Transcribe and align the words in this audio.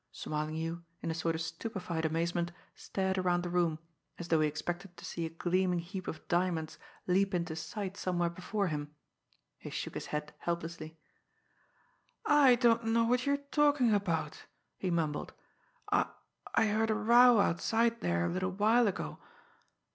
Smarlinghue, 0.11 0.83
in 1.03 1.11
a 1.11 1.13
sort 1.13 1.35
of 1.35 1.41
stupefied 1.41 2.05
amazement, 2.05 2.51
stared 2.73 3.19
around 3.19 3.43
the 3.43 3.51
room 3.51 3.77
as 4.17 4.27
though 4.29 4.41
he 4.41 4.47
expected 4.47 4.97
to 4.97 5.05
see 5.05 5.27
a 5.27 5.29
gleaming 5.29 5.77
heap 5.77 6.07
of 6.07 6.27
diamonds 6.27 6.79
leap 7.05 7.35
into 7.35 7.55
sight 7.55 7.95
somewhere 7.95 8.31
before 8.31 8.65
him. 8.69 8.95
He 9.59 9.69
shook 9.69 9.93
his 9.93 10.07
head 10.07 10.33
helplessly. 10.39 10.97
"I 12.25 12.55
don't 12.55 12.85
know 12.85 13.03
what 13.05 13.27
you're 13.27 13.45
talking 13.51 13.93
about," 13.93 14.45
he 14.79 14.89
mumbled. 14.89 15.33
"I 15.91 16.07
I 16.55 16.65
heard 16.65 16.89
a 16.89 16.95
row 16.95 17.39
outside 17.39 17.99
there 18.01 18.25
a 18.25 18.29
little 18.29 18.49
while 18.51 18.87
ago. 18.87 19.19